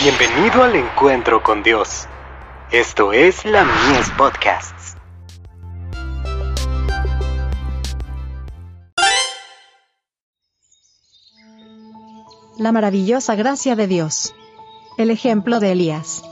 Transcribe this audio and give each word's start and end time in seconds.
Bienvenido 0.00 0.62
al 0.62 0.76
encuentro 0.76 1.42
con 1.42 1.64
Dios. 1.64 2.06
Esto 2.70 3.12
es 3.12 3.44
la 3.44 3.64
Mies 3.64 4.08
Podcasts. 4.16 4.96
La 12.56 12.70
maravillosa 12.70 13.34
gracia 13.34 13.74
de 13.74 13.88
Dios. 13.88 14.36
El 14.98 15.10
ejemplo 15.10 15.58
de 15.58 15.72
Elías. 15.72 16.22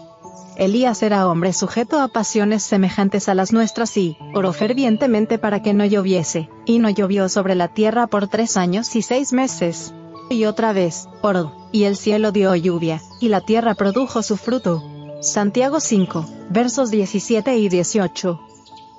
Elías 0.57 1.03
era 1.03 1.27
hombre 1.27 1.53
sujeto 1.53 2.01
a 2.01 2.07
pasiones 2.07 2.62
semejantes 2.62 3.29
a 3.29 3.35
las 3.35 3.53
nuestras 3.53 3.96
y 3.96 4.17
oró 4.33 4.53
fervientemente 4.53 5.39
para 5.39 5.61
que 5.62 5.75
no 5.75 5.85
lloviese, 5.85 6.48
y 6.67 6.79
no 6.79 6.89
llovió 6.89 7.29
sobre 7.29 7.57
la 7.57 7.67
tierra 7.67 8.07
por 8.07 8.29
tres 8.29 8.57
años 8.57 8.95
y 8.95 9.03
seis 9.03 9.33
meses. 9.33 9.93
Y 10.29 10.45
otra 10.45 10.72
vez, 10.72 11.08
oró, 11.22 11.53
y 11.72 11.85
el 11.85 11.96
cielo 11.96 12.32
dio 12.32 12.54
lluvia, 12.57 13.00
y 13.21 13.29
la 13.29 13.40
tierra 13.40 13.75
produjo 13.75 14.22
su 14.22 14.36
fruto. 14.36 14.82
Santiago 15.21 15.80
5, 15.80 16.26
versos 16.50 16.90
17 16.90 17.57
y 17.57 17.68
18. 17.68 18.40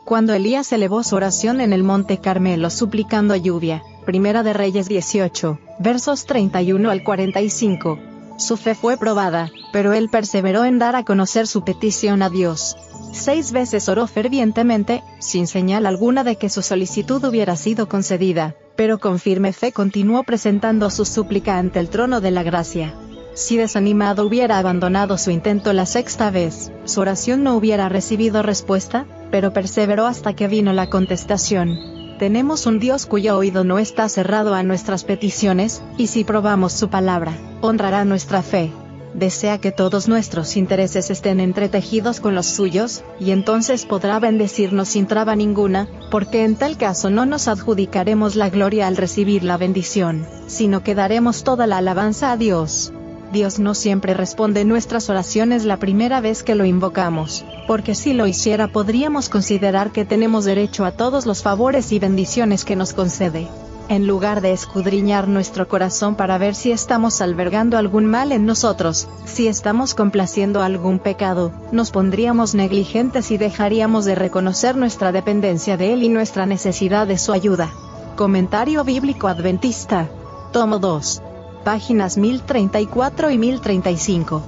Cuando 0.05 0.33
Elías 0.33 0.71
elevó 0.71 1.03
su 1.03 1.15
oración 1.17 1.59
en 1.59 1.73
el 1.73 1.83
monte 1.83 2.19
Carmelo 2.19 2.69
suplicando 2.69 3.35
lluvia, 3.35 3.83
Primera 4.05 4.41
de 4.41 4.53
Reyes 4.53 4.87
18, 4.87 5.59
versos 5.79 6.25
31 6.25 6.89
al 6.89 7.03
45. 7.03 7.99
Su 8.37 8.55
fe 8.55 8.75
fue 8.75 8.97
probada, 8.97 9.51
pero 9.73 9.93
él 9.93 10.09
perseveró 10.09 10.63
en 10.63 10.79
dar 10.79 10.95
a 10.95 11.03
conocer 11.03 11.47
su 11.47 11.63
petición 11.63 12.21
a 12.21 12.29
Dios. 12.29 12.75
Seis 13.11 13.51
veces 13.51 13.89
oró 13.89 14.05
fervientemente, 14.05 15.03
sin 15.19 15.47
señal 15.47 15.85
alguna 15.85 16.23
de 16.23 16.35
que 16.35 16.49
su 16.49 16.61
solicitud 16.61 17.23
hubiera 17.23 17.55
sido 17.55 17.89
concedida, 17.89 18.55
pero 18.75 18.99
con 18.99 19.17
firme 19.17 19.53
fe 19.53 19.71
continuó 19.71 20.23
presentando 20.23 20.89
su 20.91 21.03
súplica 21.03 21.57
ante 21.57 21.79
el 21.79 21.89
trono 21.89 22.21
de 22.21 22.31
la 22.31 22.43
gracia. 22.43 22.93
Si 23.33 23.57
desanimado 23.57 24.25
hubiera 24.25 24.59
abandonado 24.59 25.17
su 25.17 25.31
intento 25.31 25.73
la 25.73 25.85
sexta 25.85 26.29
vez, 26.29 26.71
su 26.85 27.01
oración 27.01 27.43
no 27.43 27.55
hubiera 27.55 27.89
recibido 27.89 28.43
respuesta, 28.43 29.07
pero 29.31 29.51
perseveró 29.51 30.05
hasta 30.05 30.33
que 30.33 30.47
vino 30.47 30.73
la 30.73 30.89
contestación. 30.89 31.96
Tenemos 32.19 32.65
un 32.65 32.79
Dios 32.79 33.05
cuyo 33.05 33.37
oído 33.37 33.63
no 33.63 33.77
está 33.77 34.09
cerrado 34.09 34.55
a 34.55 34.63
nuestras 34.63 35.03
peticiones, 35.03 35.83
y 35.97 36.07
si 36.07 36.23
probamos 36.23 36.73
su 36.73 36.89
palabra, 36.89 37.37
honrará 37.61 38.05
nuestra 38.05 38.41
fe. 38.41 38.71
Desea 39.13 39.59
que 39.59 39.71
todos 39.71 40.07
nuestros 40.07 40.57
intereses 40.57 41.11
estén 41.11 41.39
entretejidos 41.39 42.19
con 42.19 42.33
los 42.33 42.47
suyos, 42.47 43.03
y 43.19 43.31
entonces 43.31 43.85
podrá 43.85 44.19
bendecirnos 44.19 44.89
sin 44.89 45.05
traba 45.05 45.35
ninguna, 45.35 45.87
porque 46.09 46.43
en 46.43 46.55
tal 46.55 46.77
caso 46.77 47.11
no 47.11 47.27
nos 47.27 47.47
adjudicaremos 47.47 48.35
la 48.35 48.49
gloria 48.49 48.87
al 48.87 48.97
recibir 48.97 49.43
la 49.43 49.57
bendición, 49.57 50.25
sino 50.47 50.81
que 50.81 50.95
daremos 50.95 51.43
toda 51.43 51.67
la 51.67 51.77
alabanza 51.77 52.31
a 52.31 52.37
Dios. 52.37 52.93
Dios 53.31 53.59
no 53.59 53.73
siempre 53.73 54.13
responde 54.13 54.63
nuestras 54.63 55.09
oraciones 55.09 55.65
la 55.65 55.77
primera 55.77 56.21
vez 56.21 56.43
que 56.43 56.55
lo 56.55 56.63
invocamos, 56.63 57.43
porque 57.67 57.93
si 57.93 58.13
lo 58.13 58.25
hiciera 58.25 58.69
podríamos 58.69 59.27
considerar 59.27 59.91
que 59.91 60.05
tenemos 60.05 60.45
derecho 60.45 60.85
a 60.85 60.91
todos 60.91 61.25
los 61.25 61.43
favores 61.43 61.91
y 61.91 61.99
bendiciones 61.99 62.63
que 62.63 62.77
nos 62.77 62.93
concede. 62.93 63.49
En 63.89 64.07
lugar 64.07 64.41
de 64.41 64.51
escudriñar 64.51 65.27
nuestro 65.27 65.67
corazón 65.67 66.15
para 66.15 66.37
ver 66.37 66.55
si 66.55 66.71
estamos 66.71 67.21
albergando 67.21 67.77
algún 67.77 68.05
mal 68.05 68.31
en 68.31 68.45
nosotros, 68.45 69.07
si 69.25 69.47
estamos 69.47 69.93
complaciendo 69.93 70.61
algún 70.61 70.99
pecado, 70.99 71.51
nos 71.71 71.91
pondríamos 71.91 72.53
negligentes 72.53 73.31
y 73.31 73.37
dejaríamos 73.37 74.05
de 74.05 74.15
reconocer 74.15 74.75
nuestra 74.75 75.11
dependencia 75.11 75.77
de 75.77 75.93
Él 75.93 76.03
y 76.03 76.09
nuestra 76.09 76.45
necesidad 76.45 77.07
de 77.07 77.17
su 77.17 77.31
ayuda. 77.31 77.69
Comentario 78.15 78.83
Bíblico 78.83 79.27
Adventista. 79.27 80.09
Tomo 80.51 80.79
2 80.79 81.23
páginas 81.63 82.17
1034 82.17 83.31
y 83.31 83.37
1035. 83.37 84.41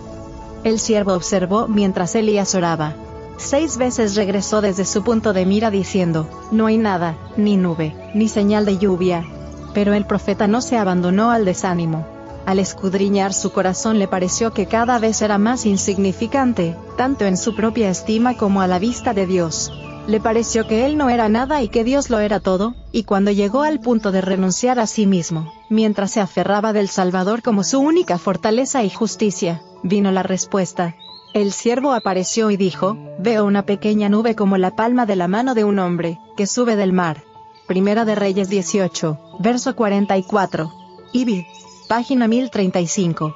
El 0.64 0.80
siervo 0.80 1.14
observó 1.14 1.68
mientras 1.68 2.16
Elías 2.16 2.56
oraba. 2.56 2.94
Seis 3.38 3.78
veces 3.78 4.16
regresó 4.16 4.62
desde 4.62 4.86
su 4.86 5.04
punto 5.04 5.32
de 5.34 5.46
mira 5.46 5.72
diciendo, 5.72 6.28
no 6.52 6.66
hay 6.66 6.78
nada, 6.78 7.16
ni 7.38 7.56
nube, 7.56 7.96
ni 8.14 8.28
señal 8.28 8.66
de 8.66 8.78
lluvia. 8.78 9.26
Pero 9.74 9.94
el 9.94 10.06
profeta 10.06 10.48
no 10.48 10.62
se 10.62 10.78
abandonó 10.78 11.32
al 11.32 11.46
desánimo. 11.46 12.06
Al 12.46 12.60
escudriñar 12.60 13.34
su 13.34 13.52
corazón 13.52 14.00
le 14.00 14.08
pareció 14.08 14.54
que 14.54 14.66
cada 14.66 15.00
vez 15.00 15.22
era 15.22 15.38
más 15.38 15.66
insignificante, 15.66 16.76
tanto 16.98 17.26
en 17.26 17.38
su 17.38 17.56
propia 17.56 17.90
estima 17.90 18.36
como 18.36 18.62
a 18.62 18.68
la 18.68 18.80
vista 18.80 19.14
de 19.14 19.26
Dios 19.26 19.72
le 20.10 20.20
pareció 20.20 20.66
que 20.68 20.88
él 20.88 20.98
no 20.98 21.12
era 21.12 21.30
nada 21.30 21.62
y 21.62 21.70
que 21.70 21.84
Dios 21.84 22.10
lo 22.10 22.20
era 22.20 22.40
todo, 22.40 22.74
y 22.92 23.04
cuando 23.04 23.30
llegó 23.30 23.62
al 23.62 23.80
punto 23.80 24.12
de 24.12 24.22
renunciar 24.22 24.80
a 24.80 24.88
sí 24.88 25.06
mismo, 25.06 25.54
mientras 25.70 26.10
se 26.10 26.20
aferraba 26.20 26.74
del 26.74 26.90
Salvador 26.90 27.44
como 27.44 27.64
su 27.64 27.80
única 27.80 28.18
fortaleza 28.18 28.84
y 28.84 28.90
justicia, 28.90 29.62
vino 29.84 30.12
la 30.12 30.24
respuesta. 30.24 30.96
El 31.36 31.52
siervo 31.52 31.94
apareció 31.94 32.50
y 32.50 32.58
dijo, 32.58 32.98
veo 33.20 33.46
una 33.46 33.68
pequeña 33.68 34.10
nube 34.10 34.36
como 34.36 34.58
la 34.58 34.76
palma 34.76 35.06
de 35.06 35.16
la 35.16 35.28
mano 35.28 35.54
de 35.54 35.64
un 35.64 35.78
hombre, 35.78 36.18
que 36.36 36.48
sube 36.48 36.76
del 36.76 36.92
mar. 36.92 37.22
Primera 37.68 38.04
de 38.04 38.16
Reyes 38.16 38.50
18, 38.50 39.20
verso 39.38 39.76
44. 39.76 40.74
Ibi. 41.14 41.46
Página 41.88 42.28
1035. 42.28 43.36